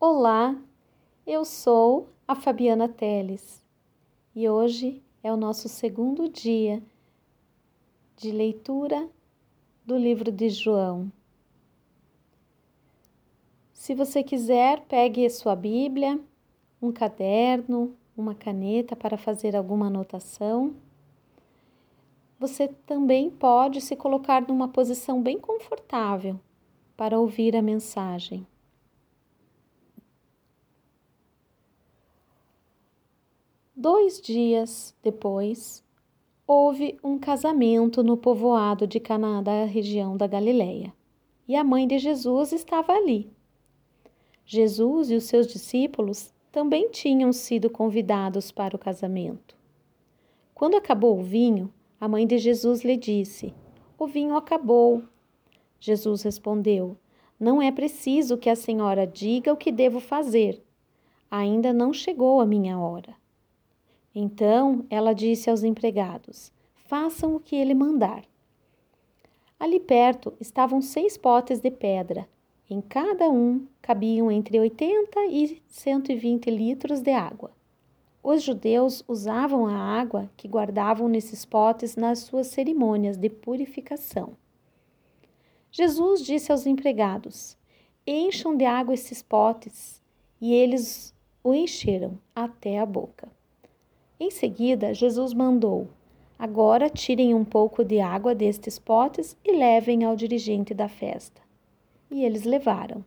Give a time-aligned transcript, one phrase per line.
[0.00, 0.56] Olá,
[1.26, 3.60] eu sou a Fabiana Teles
[4.32, 6.80] e hoje é o nosso segundo dia
[8.16, 9.08] de leitura
[9.84, 11.10] do livro de João.
[13.72, 16.20] Se você quiser, pegue sua Bíblia,
[16.80, 20.76] um caderno, uma caneta para fazer alguma anotação.
[22.38, 26.38] Você também pode se colocar numa posição bem confortável
[26.96, 28.46] para ouvir a mensagem.
[33.80, 35.84] Dois dias depois,
[36.44, 40.92] houve um casamento no povoado de Canaã da região da Galileia,
[41.46, 43.30] e a mãe de Jesus estava ali.
[44.44, 49.54] Jesus e os seus discípulos também tinham sido convidados para o casamento.
[50.56, 53.54] Quando acabou o vinho, a mãe de Jesus lhe disse:
[53.96, 55.04] O vinho acabou.
[55.78, 56.96] Jesus respondeu:
[57.38, 60.60] Não é preciso que a senhora diga o que devo fazer.
[61.30, 63.16] Ainda não chegou a minha hora.
[64.20, 68.24] Então ela disse aos empregados: Façam o que ele mandar.
[69.60, 72.28] Ali perto estavam seis potes de pedra.
[72.68, 77.52] Em cada um cabiam entre 80 e 120 litros de água.
[78.20, 84.36] Os judeus usavam a água que guardavam nesses potes nas suas cerimônias de purificação.
[85.70, 87.56] Jesus disse aos empregados:
[88.04, 90.02] Encham de água esses potes.
[90.40, 93.37] E eles o encheram até a boca.
[94.20, 95.86] Em seguida, Jesus mandou:
[96.36, 101.40] Agora tirem um pouco de água destes potes e levem ao dirigente da festa.
[102.10, 103.04] E eles levaram.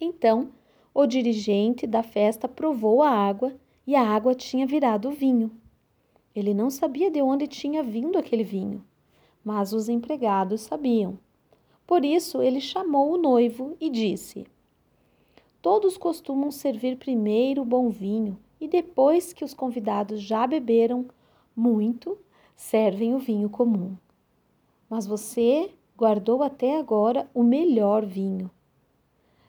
[0.00, 0.50] Então,
[0.92, 3.54] o dirigente da festa provou a água
[3.86, 5.52] e a água tinha virado vinho.
[6.34, 8.84] Ele não sabia de onde tinha vindo aquele vinho,
[9.44, 11.16] mas os empregados sabiam.
[11.86, 14.48] Por isso, ele chamou o noivo e disse:
[15.62, 21.06] Todos costumam servir primeiro o bom vinho e depois que os convidados já beberam
[21.54, 22.18] muito,
[22.54, 23.96] servem o vinho comum.
[24.88, 28.50] Mas você guardou até agora o melhor vinho.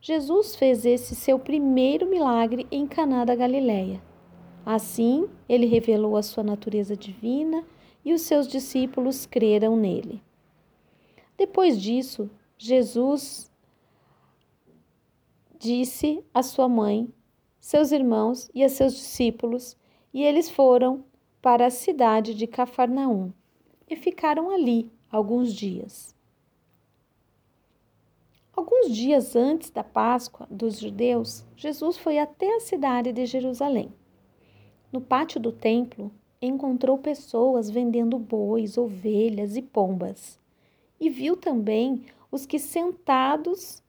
[0.00, 4.02] Jesus fez esse seu primeiro milagre em Caná da Galileia.
[4.64, 7.64] Assim, ele revelou a sua natureza divina
[8.04, 10.22] e os seus discípulos creram nele.
[11.36, 13.50] Depois disso, Jesus
[15.58, 17.08] disse à sua mãe
[17.64, 19.74] seus irmãos e a seus discípulos,
[20.12, 21.02] e eles foram
[21.40, 23.32] para a cidade de Cafarnaum
[23.88, 26.14] e ficaram ali alguns dias.
[28.54, 33.90] Alguns dias antes da Páscoa dos judeus, Jesus foi até a cidade de Jerusalém.
[34.92, 40.38] No pátio do templo, encontrou pessoas vendendo bois, ovelhas e pombas,
[41.00, 43.82] e viu também os que sentados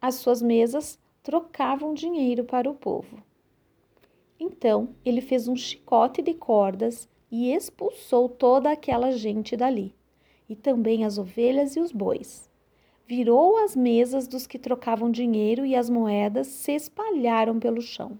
[0.00, 3.22] às suas mesas trocavam dinheiro para o povo.
[4.38, 9.94] Então ele fez um chicote de cordas e expulsou toda aquela gente dali,
[10.48, 12.48] e também as ovelhas e os bois.
[13.06, 18.18] Virou as mesas dos que trocavam dinheiro e as moedas se espalharam pelo chão.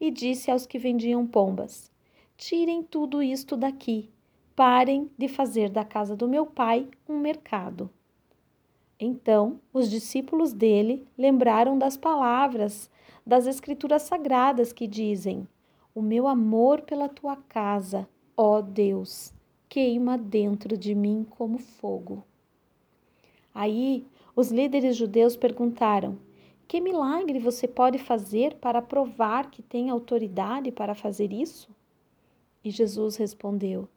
[0.00, 1.90] E disse aos que vendiam pombas:
[2.36, 4.10] Tirem tudo isto daqui,
[4.54, 7.90] parem de fazer da casa do meu pai um mercado.
[9.04, 12.88] Então, os discípulos dele lembraram das palavras
[13.26, 15.48] das Escrituras Sagradas que dizem:
[15.92, 19.34] O meu amor pela tua casa, ó Deus,
[19.68, 22.22] queima dentro de mim como fogo.
[23.52, 26.16] Aí, os líderes judeus perguntaram:
[26.68, 31.74] Que milagre você pode fazer para provar que tem autoridade para fazer isso?
[32.62, 33.88] E Jesus respondeu: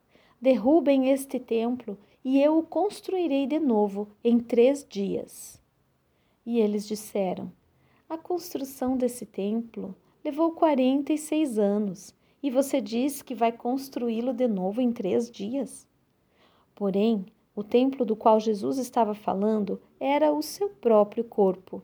[0.41, 5.61] Derrubem este templo e eu o construirei de novo em três dias.
[6.43, 7.51] E eles disseram:
[8.09, 14.33] A construção desse templo levou quarenta e seis anos, e você diz que vai construí-lo
[14.33, 15.87] de novo em três dias?
[16.73, 21.81] Porém, o templo do qual Jesus estava falando era o seu próprio corpo.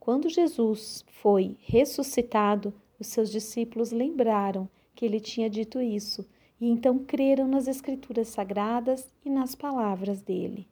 [0.00, 6.26] Quando Jesus foi ressuscitado, os seus discípulos lembraram que ele tinha dito isso
[6.60, 10.66] e então creram nas Escrituras Sagradas e nas palavras dele.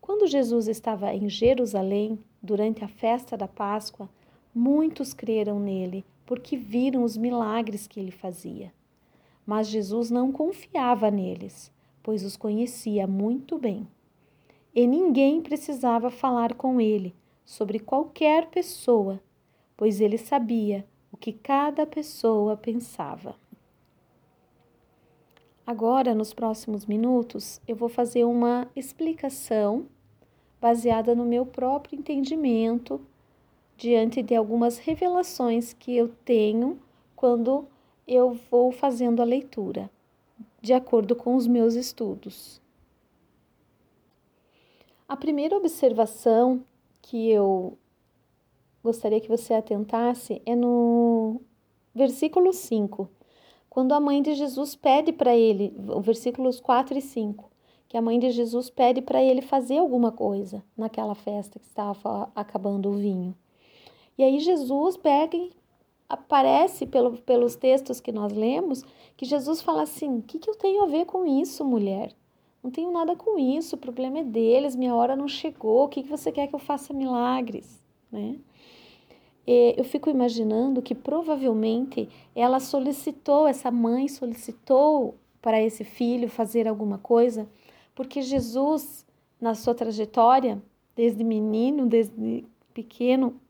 [0.00, 4.08] Quando Jesus estava em Jerusalém, durante a festa da Páscoa,
[4.54, 8.72] muitos creram nele, porque viram os milagres que ele fazia.
[9.44, 11.72] Mas Jesus não confiava neles,
[12.02, 13.86] pois os conhecia muito bem.
[14.74, 17.14] E ninguém precisava falar com ele
[17.44, 19.20] sobre qualquer pessoa,
[19.76, 23.34] pois ele sabia o que cada pessoa pensava.
[25.66, 29.86] Agora, nos próximos minutos, eu vou fazer uma explicação
[30.60, 33.00] baseada no meu próprio entendimento
[33.76, 36.78] diante de algumas revelações que eu tenho
[37.16, 37.66] quando
[38.06, 39.90] eu vou fazendo a leitura,
[40.62, 42.62] de acordo com os meus estudos.
[45.08, 46.62] A primeira observação
[47.02, 47.76] que eu
[48.84, 51.40] gostaria que você atentasse é no
[51.92, 53.10] versículo 5,
[53.76, 57.50] quando a mãe de Jesus pede para ele, versículos 4 e 5,
[57.86, 62.32] que a mãe de Jesus pede para ele fazer alguma coisa naquela festa que estava
[62.34, 63.36] acabando o vinho.
[64.16, 65.52] E aí Jesus pega e
[66.08, 68.82] aparece pelo, pelos textos que nós lemos
[69.14, 72.14] que Jesus fala assim: o que, que eu tenho a ver com isso, mulher?
[72.62, 76.02] Não tenho nada com isso, o problema é deles, minha hora não chegou, o que,
[76.02, 77.78] que você quer que eu faça milagres?
[78.10, 78.38] Né?
[79.46, 86.98] Eu fico imaginando que provavelmente ela solicitou, essa mãe solicitou para esse filho fazer alguma
[86.98, 87.48] coisa,
[87.94, 89.06] porque Jesus,
[89.40, 90.60] na sua trajetória,
[90.96, 92.44] desde menino, desde
[92.74, 93.40] pequeno,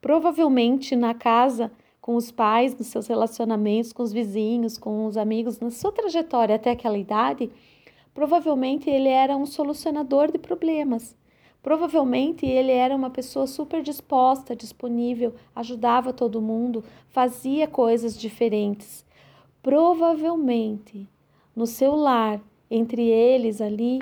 [0.00, 5.60] provavelmente na casa com os pais, nos seus relacionamentos com os vizinhos, com os amigos,
[5.60, 7.50] na sua trajetória até aquela idade,
[8.14, 11.16] provavelmente ele era um solucionador de problemas.
[11.66, 19.04] Provavelmente ele era uma pessoa super disposta, disponível, ajudava todo mundo, fazia coisas diferentes.
[19.60, 21.08] Provavelmente
[21.56, 22.40] no seu lar,
[22.70, 24.00] entre eles ali,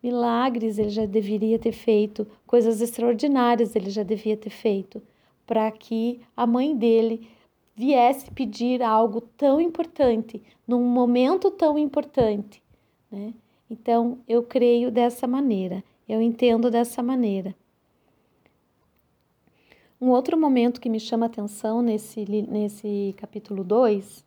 [0.00, 5.02] milagres ele já deveria ter feito, coisas extraordinárias ele já devia ter feito
[5.44, 7.28] para que a mãe dele
[7.74, 12.62] viesse pedir algo tão importante, num momento tão importante.
[13.10, 13.34] Né?
[13.68, 17.54] Então, eu creio dessa maneira, eu entendo dessa maneira.
[19.98, 24.22] Um outro momento que me chama atenção nesse, nesse capítulo 2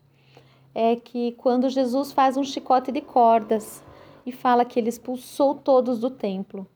[0.73, 3.83] é que quando Jesus faz um chicote de cordas
[4.25, 6.67] e fala que ele expulsou todos do templo.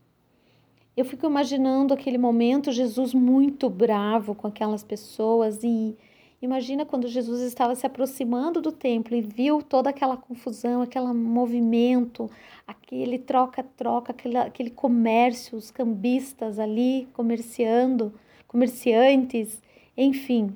[0.95, 5.97] Eu fico imaginando aquele momento, Jesus muito bravo com aquelas pessoas e
[6.41, 12.29] imagina quando Jesus estava se aproximando do templo e viu toda aquela confusão, aquele movimento,
[12.67, 18.13] aquele troca-troca, aquele, aquele comércio, os cambistas ali comerciando,
[18.47, 19.61] comerciantes,
[19.97, 20.55] enfim.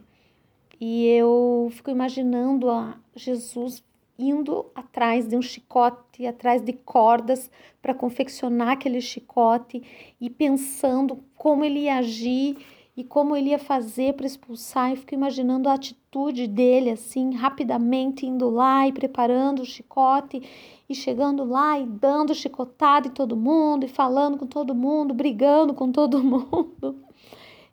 [0.79, 3.83] E eu fico imaginando a Jesus
[4.17, 7.49] indo atrás de um chicote, atrás de cordas
[7.81, 9.81] para confeccionar aquele chicote
[10.19, 12.57] e pensando como ele ia agir
[12.95, 14.91] e como ele ia fazer para expulsar.
[14.91, 20.41] E fico imaginando a atitude dele assim, rapidamente indo lá e preparando o chicote
[20.87, 25.73] e chegando lá e dando chicotada em todo mundo e falando com todo mundo, brigando
[25.73, 26.95] com todo mundo.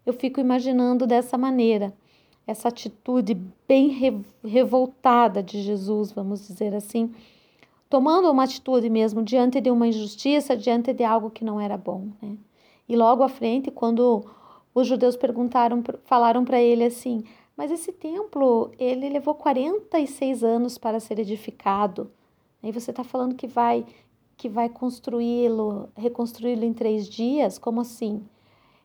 [0.07, 1.95] Eu fico imaginando dessa maneira
[2.47, 3.35] essa atitude
[3.69, 7.15] bem revoltada de Jesus, vamos dizer assim,
[7.89, 12.09] tomando uma atitude mesmo diante de uma injustiça, diante de algo que não era bom.
[12.21, 12.37] Né?
[12.89, 14.25] E logo à frente, quando
[14.75, 17.25] os judeus perguntaram, falaram para ele assim:
[17.57, 22.11] Mas esse templo, ele levou 46 anos para ser edificado.
[22.63, 23.85] E você está falando que vai
[24.37, 27.59] que vai construí-lo, reconstruí-lo em três dias?
[27.59, 28.27] Como assim?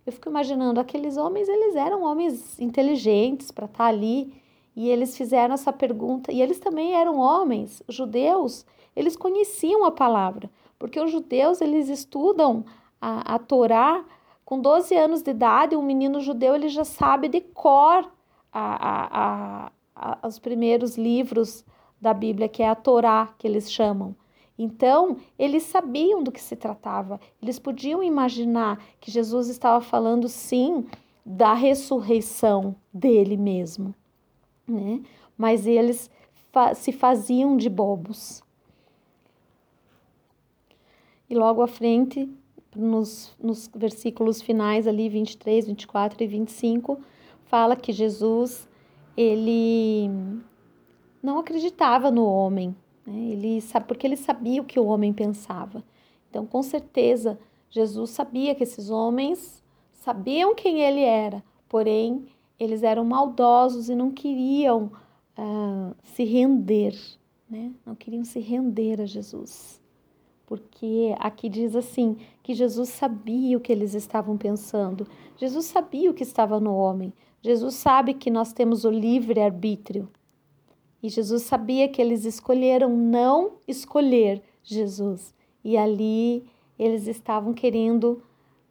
[0.06, 4.34] Eu fico imaginando, aqueles homens, eles eram homens inteligentes para estar tá ali
[4.76, 6.30] e eles fizeram essa pergunta.
[6.30, 12.66] E eles também eram homens judeus, eles conheciam a palavra, porque os judeus, eles estudam
[13.00, 14.04] a, a Torá
[14.46, 18.08] com 12 anos de idade, um menino judeu, ele já sabe de cor
[18.54, 21.66] a, a, a, os primeiros livros
[22.00, 24.16] da Bíblia, que é a Torá, que eles chamam.
[24.58, 30.86] Então, eles sabiam do que se tratava, eles podiam imaginar que Jesus estava falando sim
[31.26, 33.94] da ressurreição dele mesmo,
[34.68, 35.02] né?
[35.36, 36.10] Mas eles
[36.52, 38.44] fa se faziam de bobos.
[41.28, 42.30] E logo à frente,
[42.76, 47.00] nos, nos versículos finais ali, 23, 24 e 25,
[47.46, 48.68] fala que Jesus,
[49.16, 50.10] ele
[51.22, 53.18] não acreditava no homem, né?
[53.32, 55.84] Ele sabe porque ele sabia o que o homem pensava.
[56.30, 57.40] Então, com certeza,
[57.70, 59.64] Jesus sabia que esses homens
[59.94, 62.26] sabiam quem ele era, porém
[62.60, 64.92] eles eram maldosos e não queriam
[65.38, 66.96] uh, se render,
[67.50, 67.72] né?
[67.86, 69.82] Não queriam se render a Jesus.
[70.46, 75.08] Porque aqui diz assim que Jesus sabia o que eles estavam pensando.
[75.38, 77.12] Jesus sabia o que estava no homem.
[77.42, 80.08] Jesus sabe que nós temos o livre arbítrio.
[81.02, 85.34] E Jesus sabia que eles escolheram não escolher Jesus.
[85.64, 86.44] E ali
[86.78, 88.22] eles estavam querendo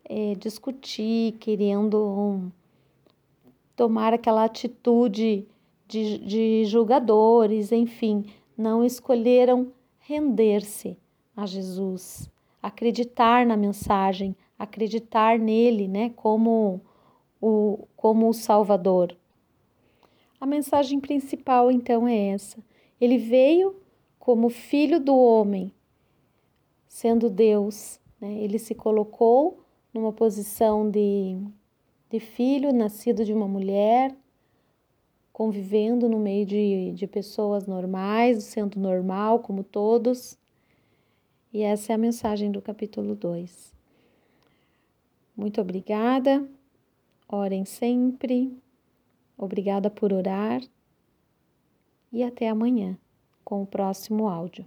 [0.04, 2.50] é, discutir, querendo um,
[3.74, 5.46] tomar aquela atitude
[5.86, 8.26] de, de julgadores, enfim,
[8.56, 10.96] não escolheram render-se
[11.36, 12.30] a Jesus,
[12.62, 16.80] acreditar na mensagem, acreditar nele, né, como
[17.40, 19.16] o, como o Salvador.
[20.40, 22.58] A mensagem principal então é essa.
[23.00, 23.76] Ele veio
[24.18, 25.72] como filho do homem,
[26.88, 28.00] sendo Deus.
[28.20, 28.34] Né?
[28.40, 31.36] Ele se colocou numa posição de,
[32.10, 34.14] de filho, nascido de uma mulher,
[35.32, 40.38] convivendo no meio de, de pessoas normais, sendo normal como todos.
[41.54, 43.72] E essa é a mensagem do capítulo 2.
[45.36, 46.44] Muito obrigada.
[47.28, 48.52] Orem sempre.
[49.38, 50.60] Obrigada por orar.
[52.12, 52.98] E até amanhã
[53.44, 54.66] com o próximo áudio.